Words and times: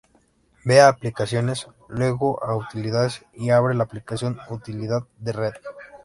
Ve 0.65 0.81
a 0.81 0.87
"Aplicaciones", 0.87 1.67
luego 1.87 2.43
a 2.43 2.55
"Utilidades" 2.55 3.23
y 3.35 3.51
abre 3.51 3.75
la 3.75 3.83
aplicación 3.83 4.39
"Utilidad 4.49 5.03
de 5.19 5.31
Red". 5.31 5.53